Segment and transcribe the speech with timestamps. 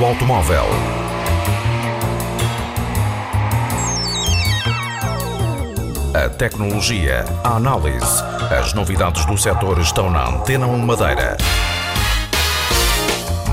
[0.00, 0.64] automóvel.
[6.14, 8.22] A tecnologia, a análise,
[8.58, 11.36] as novidades do setor estão na Antena 1 Madeira.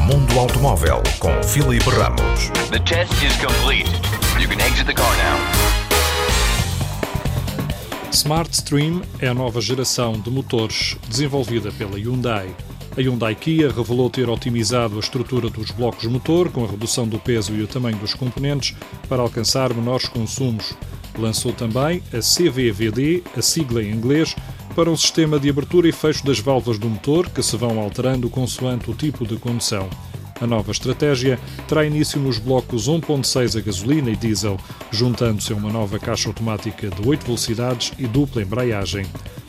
[0.05, 2.49] Mundo Automóvel com Filipe Ramos.
[2.71, 3.89] The test is complete.
[4.39, 5.69] You can exit the car now.
[8.11, 12.55] Smart Stream é a nova geração de motores desenvolvida pela Hyundai.
[12.97, 17.19] A Hyundai Kia revelou ter otimizado a estrutura dos blocos motor com a redução do
[17.19, 18.75] peso e o tamanho dos componentes
[19.07, 20.73] para alcançar menores consumos.
[21.17, 24.35] Lançou também a CVVD, a sigla em inglês,
[24.75, 28.29] para um sistema de abertura e fecho das válvulas do motor que se vão alterando
[28.29, 29.89] consoante o tipo de condução.
[30.41, 34.57] A nova estratégia terá início nos blocos 1.6 a gasolina e diesel,
[34.91, 39.05] juntando-se a uma nova caixa automática de 8 velocidades e dupla embreagem.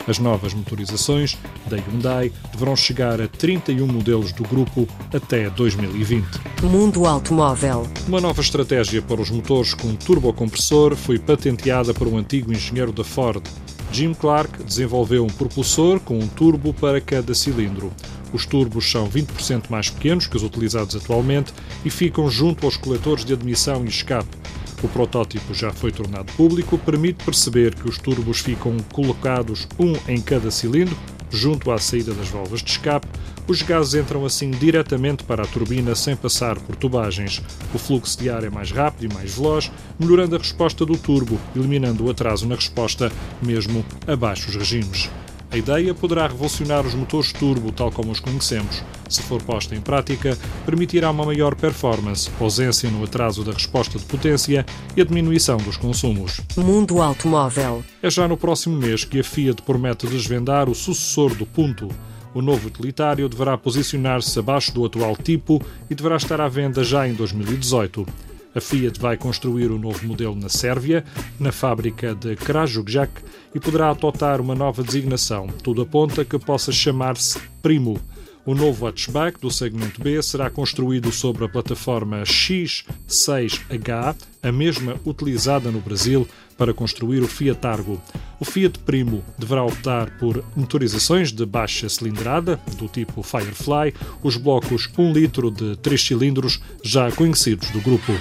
[0.07, 6.25] As novas motorizações da Hyundai deverão chegar a 31 modelos do grupo até 2020.
[6.63, 7.87] Mundo Automóvel.
[8.07, 13.03] Uma nova estratégia para os motores com turbocompressor foi patenteada por um antigo engenheiro da
[13.03, 13.43] Ford.
[13.91, 17.91] Jim Clark desenvolveu um propulsor com um turbo para cada cilindro.
[18.31, 23.25] Os turbos são 20% mais pequenos que os utilizados atualmente e ficam junto aos coletores
[23.25, 24.37] de admissão e escape.
[24.81, 30.21] O protótipo já foi tornado público, permite perceber que os turbos ficam colocados um em
[30.21, 30.95] cada cilindro,
[31.31, 33.07] junto à saída das válvulas de escape.
[33.47, 37.41] Os gases entram assim diretamente para a turbina sem passar por tubagens.
[37.73, 41.39] O fluxo de ar é mais rápido e mais veloz, melhorando a resposta do turbo,
[41.55, 45.09] eliminando o atraso na resposta, mesmo a baixos regimes.
[45.51, 48.81] A ideia poderá revolucionar os motores turbo tal como os conhecemos.
[49.09, 54.05] Se for posta em prática, permitirá uma maior performance, ausência no atraso da resposta de
[54.05, 56.39] potência e a diminuição dos consumos.
[56.55, 57.83] Mundo Automóvel.
[58.01, 61.89] É já no próximo mês que a Fiat promete desvendar o sucessor do Punto.
[62.33, 67.05] O novo utilitário deverá posicionar-se abaixo do atual tipo e deverá estar à venda já
[67.05, 68.30] em 2018.
[68.53, 71.05] A Fiat vai construir o um novo modelo na Sérvia,
[71.39, 73.11] na fábrica de Krajujak,
[73.55, 75.47] e poderá adotar uma nova designação.
[75.47, 77.99] Tudo aponta que possa chamar-se Primo.
[78.43, 85.69] O novo hatchback do segmento B será construído sobre a plataforma X6H, a mesma utilizada
[85.69, 88.01] no Brasil para construir o Fiat Argo.
[88.39, 93.93] O Fiat Primo deverá optar por motorizações de baixa cilindrada, do tipo Firefly,
[94.23, 98.11] os blocos 1 litro de 3 cilindros já conhecidos do grupo.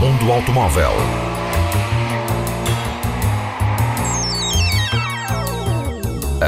[0.00, 1.35] Mundo Automóvel.